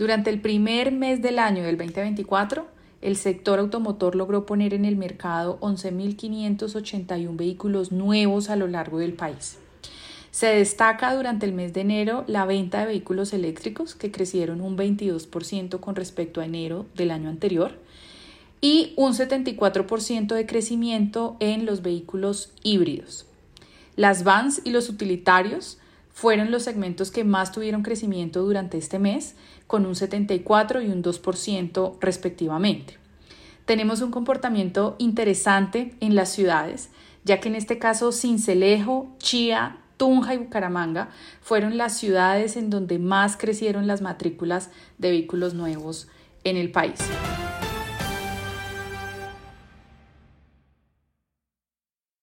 [0.00, 2.66] Durante el primer mes del año del 2024,
[3.02, 9.12] el sector automotor logró poner en el mercado 11.581 vehículos nuevos a lo largo del
[9.12, 9.58] país.
[10.30, 14.78] Se destaca durante el mes de enero la venta de vehículos eléctricos, que crecieron un
[14.78, 17.78] 22% con respecto a enero del año anterior,
[18.62, 23.26] y un 74% de crecimiento en los vehículos híbridos.
[23.96, 25.76] Las vans y los utilitarios
[26.20, 31.02] fueron los segmentos que más tuvieron crecimiento durante este mes, con un 74 y un
[31.02, 32.98] 2% respectivamente.
[33.64, 36.90] Tenemos un comportamiento interesante en las ciudades,
[37.24, 41.08] ya que en este caso Cincelejo, Chía, Tunja y Bucaramanga
[41.40, 44.68] fueron las ciudades en donde más crecieron las matrículas
[44.98, 46.06] de vehículos nuevos
[46.44, 47.00] en el país.